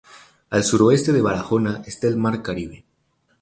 [0.49, 2.85] Al sudoeste de Barahona está el Mar Caribe.